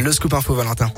Le 0.00 0.10
scoop 0.10 0.32
info 0.32 0.54
Valentin. 0.54 0.90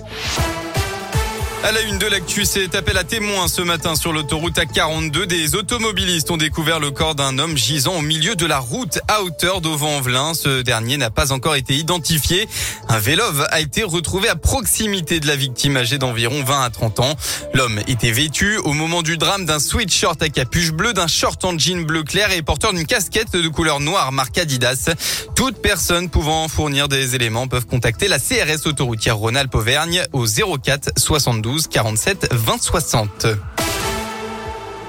À 1.64 1.72
la 1.72 1.80
une 1.80 1.96
de 1.96 2.06
l'actu, 2.06 2.44
c'est 2.44 2.74
appel 2.74 2.98
à 2.98 3.04
témoins 3.04 3.48
ce 3.48 3.62
matin 3.62 3.96
sur 3.96 4.12
l'autoroute 4.12 4.58
A42. 4.58 5.24
Des 5.24 5.54
automobilistes 5.54 6.30
ont 6.30 6.36
découvert 6.36 6.78
le 6.78 6.90
corps 6.90 7.14
d'un 7.14 7.38
homme 7.38 7.56
gisant 7.56 7.94
au 7.94 8.00
milieu 8.02 8.36
de 8.36 8.44
la 8.44 8.58
route 8.58 8.98
à 9.08 9.22
hauteur 9.22 9.62
d'Auvent-en-Velin. 9.62 10.34
Ce 10.34 10.60
dernier 10.60 10.98
n'a 10.98 11.08
pas 11.08 11.32
encore 11.32 11.54
été 11.54 11.72
identifié. 11.72 12.46
Un 12.90 12.98
vélove 12.98 13.46
a 13.50 13.62
été 13.62 13.82
retrouvé 13.82 14.28
à 14.28 14.36
proximité 14.36 15.20
de 15.20 15.26
la 15.26 15.36
victime 15.36 15.78
âgée 15.78 15.96
d'environ 15.96 16.44
20 16.44 16.64
à 16.64 16.68
30 16.68 17.00
ans. 17.00 17.14
L'homme 17.54 17.80
était 17.88 18.12
vêtu 18.12 18.58
au 18.58 18.74
moment 18.74 19.00
du 19.00 19.16
drame 19.16 19.46
d'un 19.46 19.58
sweatshirt 19.58 20.22
à 20.22 20.28
capuche 20.28 20.72
bleue, 20.72 20.92
d'un 20.92 21.06
short 21.06 21.42
en 21.46 21.58
jean 21.58 21.86
bleu 21.86 22.02
clair 22.02 22.30
et 22.30 22.42
porteur 22.42 22.74
d'une 22.74 22.84
casquette 22.86 23.32
de 23.32 23.48
couleur 23.48 23.80
noire 23.80 24.12
marque 24.12 24.36
Adidas. 24.36 24.90
Toute 25.34 25.62
personne 25.62 26.10
pouvant 26.10 26.46
fournir 26.48 26.88
des 26.88 27.14
éléments 27.14 27.48
peuvent 27.48 27.66
contacter 27.66 28.06
la 28.06 28.18
CRS 28.18 28.66
autoroutière 28.66 29.16
Rhône-Alpes 29.16 29.54
Auvergne 29.54 30.04
au 30.12 30.26
04 30.26 30.90
72 30.98 31.53
47 31.60 32.28
20 32.28 32.80
60. 32.80 33.53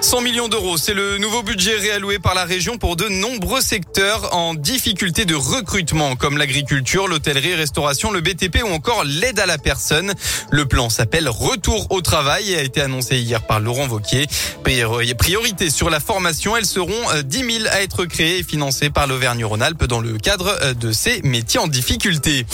100 0.05 0.21
millions 0.21 0.47
d'euros, 0.47 0.77
c'est 0.77 0.93
le 0.93 1.17
nouveau 1.17 1.41
budget 1.41 1.77
réalloué 1.77 2.19
par 2.19 2.35
la 2.35 2.45
région 2.45 2.77
pour 2.77 2.95
de 2.95 3.07
nombreux 3.07 3.59
secteurs 3.59 4.35
en 4.35 4.53
difficulté 4.53 5.25
de 5.25 5.33
recrutement, 5.33 6.15
comme 6.15 6.37
l'agriculture, 6.37 7.07
l'hôtellerie, 7.07 7.55
restauration, 7.55 8.11
le 8.11 8.21
BTP 8.21 8.61
ou 8.63 8.67
encore 8.67 9.03
l'aide 9.03 9.39
à 9.39 9.47
la 9.47 9.57
personne. 9.57 10.13
Le 10.51 10.67
plan 10.67 10.91
s'appelle 10.91 11.27
Retour 11.27 11.87
au 11.89 12.01
travail 12.01 12.51
et 12.51 12.57
a 12.57 12.61
été 12.61 12.81
annoncé 12.81 13.17
hier 13.17 13.41
par 13.41 13.59
Laurent 13.59 13.87
Vauquier. 13.87 14.27
Priorité 15.17 15.71
sur 15.71 15.89
la 15.89 15.99
formation, 15.99 16.55
elles 16.55 16.67
seront 16.67 16.93
10 17.23 17.43
euh, 17.43 17.49
000 17.61 17.63
à 17.71 17.81
être 17.81 18.05
créées 18.05 18.39
et 18.39 18.43
financées 18.43 18.91
par 18.91 19.07
l'Auvergne-Rhône-Alpes 19.07 19.85
dans 19.85 20.01
le 20.01 20.19
cadre 20.19 20.55
euh, 20.61 20.75
de 20.75 20.91
ces 20.91 21.23
métiers 21.23 21.59
en 21.59 21.67
difficulté. 21.67 22.45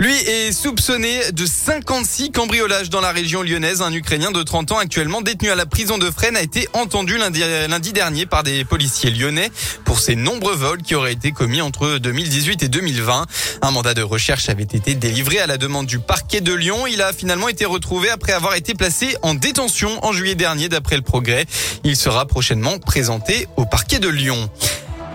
Lui 0.00 0.12
est 0.12 0.50
soupçonné 0.50 1.30
de 1.32 1.46
56 1.46 2.32
cambriolages 2.32 2.90
dans 2.90 3.00
la 3.00 3.12
région 3.12 3.42
lyonnaise. 3.42 3.80
Un 3.80 3.92
Ukrainien 3.92 4.32
de 4.32 4.42
30 4.42 4.72
ans 4.72 4.78
actuellement 4.78 5.22
détenu 5.22 5.50
à 5.50 5.54
la 5.54 5.66
prison 5.66 5.98
de 5.98 6.10
Fresnes 6.10 6.36
a 6.36 6.42
été 6.42 6.68
entendu 6.72 6.95
lundi, 7.04 7.40
lundi 7.68 7.92
dernier 7.92 8.24
par 8.24 8.42
des 8.42 8.64
policiers 8.64 9.10
lyonnais 9.10 9.50
pour 9.84 10.00
ses 10.00 10.16
nombreux 10.16 10.54
vols 10.54 10.80
qui 10.80 10.94
auraient 10.94 11.12
été 11.12 11.30
commis 11.30 11.60
entre 11.60 11.98
2018 11.98 12.62
et 12.62 12.68
2020. 12.68 13.26
Un 13.60 13.70
mandat 13.70 13.92
de 13.92 14.02
recherche 14.02 14.48
avait 14.48 14.62
été 14.62 14.94
délivré 14.94 15.38
à 15.38 15.46
la 15.46 15.58
demande 15.58 15.86
du 15.86 15.98
parquet 15.98 16.40
de 16.40 16.54
Lyon. 16.54 16.86
Il 16.86 17.02
a 17.02 17.12
finalement 17.12 17.48
été 17.48 17.66
retrouvé 17.66 18.08
après 18.08 18.32
avoir 18.32 18.54
été 18.54 18.74
placé 18.74 19.14
en 19.22 19.34
détention 19.34 20.04
en 20.04 20.12
juillet 20.12 20.34
dernier 20.34 20.68
d'après 20.68 20.96
le 20.96 21.02
progrès. 21.02 21.44
Il 21.84 21.96
sera 21.96 22.24
prochainement 22.24 22.78
présenté 22.78 23.46
au 23.56 23.66
parquet 23.66 23.98
de 23.98 24.08
Lyon. 24.08 24.48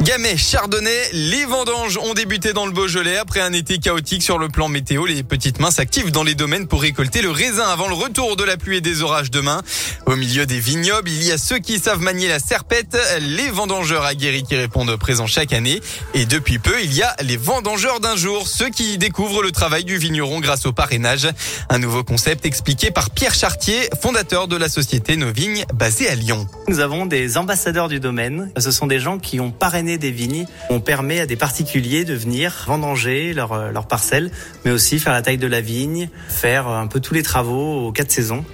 Gamay, 0.02 0.36
Chardonnay, 0.36 1.10
les 1.14 1.46
vendanges 1.46 1.98
ont 1.98 2.16
débuté 2.16 2.54
dans 2.54 2.66
le 2.66 2.72
Beaujolais 2.72 3.18
après 3.18 3.40
un 3.40 3.54
été 3.54 3.78
chaotique 3.78 4.24
sur 4.24 4.40
le 4.40 4.50
plan 4.50 4.68
météo. 4.68 5.06
Les 5.06 5.22
petites 5.22 5.60
mains 5.60 5.70
s'activent 5.70 6.12
dans 6.12 6.24
les 6.24 6.34
domaines 6.34 6.68
pour 6.68 6.82
récolter 6.82 7.22
le 7.22 7.30
raisin 7.30 7.66
avant 7.66 7.88
le 7.88 7.94
retour 7.94 8.36
de 8.36 8.44
la 8.44 8.58
pluie 8.58 8.78
et 8.78 8.82
des 8.82 9.04
orages 9.04 9.30
demain. 9.30 9.62
Au 10.08 10.16
milieu 10.16 10.48
des 10.48 10.60
vignobles, 10.60 11.08
il 11.08 11.24
y 11.24 11.32
a 11.32 11.38
ceux 11.38 11.60
qui 11.60 11.78
savent 11.78 12.02
manier 12.02 12.28
la 12.28 12.40
serpette, 12.40 12.98
les 13.20 13.50
vendangeurs 13.50 14.04
aguerris 14.04 14.42
qui 14.42 14.56
répondent 14.56 14.96
présents 14.98 15.28
chaque 15.28 15.54
année. 15.54 15.82
Et 16.16 16.26
depuis 16.26 16.58
peu, 16.58 16.82
il 16.84 16.96
y 16.96 17.04
a 17.04 17.16
les 17.22 17.38
vendangeurs 17.38 18.00
d'un 18.00 18.16
jour, 18.16 18.48
ceux 18.48 18.70
qui 18.70 18.98
découvrent 18.98 19.44
le 19.44 19.52
travail 19.52 19.84
du 19.84 20.00
vigneron 20.00 20.40
grâce 20.40 20.66
au 20.66 20.72
parrainage. 20.74 21.28
Un 21.70 21.78
nouveau 21.78 22.04
concept 22.04 22.48
expliqué 22.48 22.90
par 22.90 23.12
Pierre 23.12 23.36
Chartier, 23.36 23.88
fondateur 24.02 24.48
de 24.48 24.56
la 24.58 24.68
société 24.68 25.16
Nos 25.16 25.32
Vignes 25.32 25.64
basée 25.76 26.10
à 26.10 26.16
Lyon. 26.16 26.48
Nous 26.68 26.80
avons 26.80 27.06
des 27.06 27.38
ambassadeurs 27.38 27.88
du 27.88 28.00
domaine. 28.00 28.52
Ce 28.58 28.72
sont 28.72 28.88
des 28.88 29.00
gens 29.00 29.20
qui 29.20 29.40
ont 29.40 29.52
parrainé 29.52 29.91
des 29.98 30.12
vignes. 30.12 30.46
On 30.70 30.80
permet 30.80 31.20
à 31.20 31.26
des 31.26 31.36
particuliers 31.36 32.06
de 32.06 32.14
venir 32.14 32.64
vendanger 32.68 33.34
leur, 33.34 33.54
euh, 33.54 33.72
leur 33.72 33.88
parcelle, 33.88 34.32
mais 34.66 34.72
aussi 34.72 35.00
faire 35.00 35.14
la 35.14 35.22
taille 35.22 35.38
de 35.38 35.48
la 35.48 35.62
vigne, 35.62 36.10
faire 36.28 36.68
un 36.68 36.88
peu 36.88 37.00
tous 37.00 37.14
les 37.14 37.24
travaux 37.24 37.88
aux 37.88 37.92
quatre 37.92 38.12
saisons. 38.12 38.46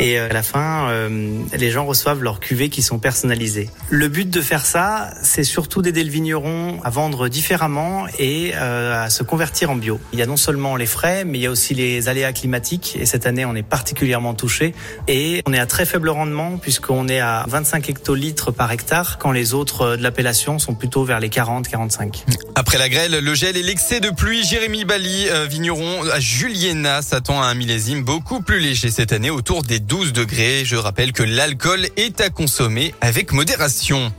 Et 0.00 0.18
euh, 0.18 0.28
à 0.30 0.32
la 0.32 0.42
fin, 0.42 0.88
euh, 0.90 1.40
les 1.56 1.70
gens 1.70 1.84
reçoivent 1.84 2.22
leurs 2.22 2.40
cuvées 2.40 2.68
qui 2.68 2.82
sont 2.82 2.98
personnalisées. 2.98 3.68
Le 3.90 4.08
but 4.08 4.30
de 4.30 4.40
faire 4.40 4.64
ça, 4.64 5.10
c'est 5.22 5.44
surtout 5.44 5.82
d'aider 5.82 6.04
le 6.04 6.10
vigneron 6.10 6.80
à 6.84 6.90
vendre 6.90 7.28
différemment 7.28 8.06
et 8.18 8.54
à 8.54 9.10
se 9.10 9.22
convertir 9.22 9.70
en 9.70 9.76
bio. 9.76 9.98
Il 10.12 10.18
y 10.18 10.22
a 10.22 10.26
non 10.26 10.36
seulement 10.36 10.76
les 10.76 10.86
frais, 10.86 11.24
mais 11.24 11.38
il 11.38 11.42
y 11.42 11.46
a 11.46 11.50
aussi 11.50 11.74
les 11.74 12.08
aléas 12.08 12.32
climatiques. 12.32 12.96
Et 13.00 13.06
cette 13.06 13.26
année, 13.26 13.44
on 13.44 13.54
est 13.54 13.62
particulièrement 13.62 14.34
touché. 14.34 14.74
Et 15.08 15.42
on 15.46 15.52
est 15.52 15.58
à 15.58 15.66
très 15.66 15.84
faible 15.84 16.08
rendement 16.08 16.58
puisqu'on 16.58 17.08
est 17.08 17.20
à 17.20 17.44
25 17.48 17.88
hectolitres 17.88 18.52
par 18.52 18.70
hectare 18.70 19.18
quand 19.18 19.32
les 19.32 19.54
autres 19.54 19.96
de 19.96 20.02
l'appellation 20.02 20.58
sont 20.58 20.67
plutôt 20.74 21.04
vers 21.04 21.20
les 21.20 21.28
40-45. 21.28 22.24
Après 22.54 22.78
la 22.78 22.88
grêle, 22.88 23.18
le 23.18 23.34
gel 23.34 23.56
et 23.56 23.62
l'excès 23.62 24.00
de 24.00 24.10
pluie, 24.10 24.44
Jérémy 24.44 24.84
Bali, 24.84 25.26
vigneron 25.48 26.02
à 26.12 26.20
Juliena, 26.20 27.02
s'attend 27.02 27.42
à 27.42 27.46
un 27.46 27.54
millésime 27.54 28.02
beaucoup 28.02 28.40
plus 28.40 28.60
léger 28.60 28.90
cette 28.90 29.12
année, 29.12 29.30
autour 29.30 29.62
des 29.62 29.80
12 29.80 30.12
degrés. 30.12 30.64
Je 30.64 30.76
rappelle 30.76 31.12
que 31.12 31.22
l'alcool 31.22 31.86
est 31.96 32.20
à 32.20 32.30
consommer 32.30 32.94
avec 33.00 33.32
modération. 33.32 34.12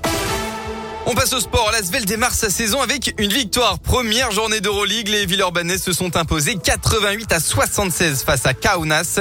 On 1.11 1.15
passe 1.15 1.33
au 1.33 1.39
sport. 1.39 1.71
L'Asvel 1.71 2.05
démarre 2.05 2.35
sa 2.35 2.51
saison 2.51 2.81
avec 2.81 3.15
une 3.17 3.33
victoire. 3.33 3.79
Première 3.79 4.29
journée 4.29 4.61
d'Euroleague. 4.61 5.07
Les 5.07 5.25
Villeurbanais 5.25 5.79
se 5.79 5.91
sont 5.91 6.15
imposés 6.15 6.55
88 6.63 7.33
à 7.33 7.39
76 7.39 8.21
face 8.21 8.45
à 8.45 8.53
Kaunas. 8.53 9.19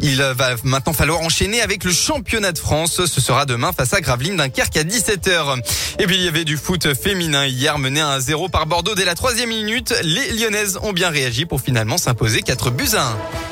Il 0.00 0.20
va 0.22 0.56
maintenant 0.64 0.92
falloir 0.92 1.22
enchaîner 1.22 1.62
avec 1.62 1.84
le 1.84 1.92
championnat 1.92 2.52
de 2.52 2.58
France. 2.58 3.06
Ce 3.06 3.20
sera 3.22 3.46
demain 3.46 3.72
face 3.72 3.94
à 3.94 4.02
Gravelines 4.02 4.36
Dunkerque 4.36 4.76
à 4.76 4.84
17h. 4.84 5.62
Et 5.98 6.06
puis 6.06 6.16
il 6.16 6.22
y 6.22 6.28
avait 6.28 6.44
du 6.44 6.58
foot 6.58 6.92
féminin 6.92 7.46
hier 7.46 7.78
mené 7.78 8.02
à 8.02 8.18
1-0 8.18 8.50
par 8.50 8.66
Bordeaux 8.66 8.94
dès 8.94 9.06
la 9.06 9.14
troisième 9.14 9.48
minute. 9.48 9.94
Les 10.02 10.32
Lyonnaises 10.32 10.78
ont 10.82 10.92
bien 10.92 11.08
réagi 11.08 11.46
pour 11.46 11.62
finalement 11.62 11.96
s'imposer 11.96 12.42
4 12.42 12.70
buts 12.70 12.90
à 12.92 13.00
1. 13.00 13.49